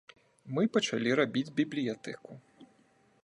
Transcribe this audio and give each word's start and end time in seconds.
Мы 0.57 0.63
пачалі 0.77 1.09
рабіць 1.19 1.53
бібліятэку. 1.59 2.31